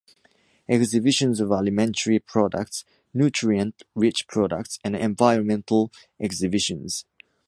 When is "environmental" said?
4.95-5.91